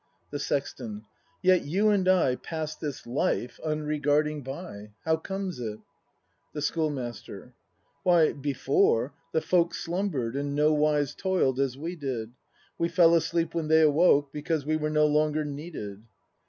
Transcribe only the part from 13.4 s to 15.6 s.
when they awoke. Because we were no longer